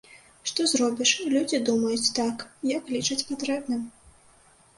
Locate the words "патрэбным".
3.29-3.87